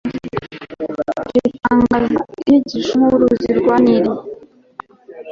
[1.43, 2.15] ritangaza
[2.47, 4.11] inyigisho nk'uruzi rwa nili